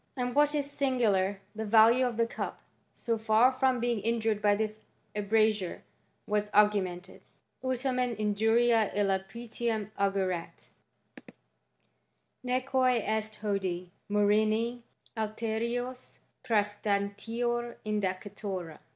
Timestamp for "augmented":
6.55-7.21